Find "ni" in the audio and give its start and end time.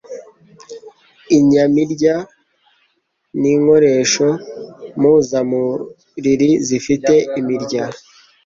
3.39-3.49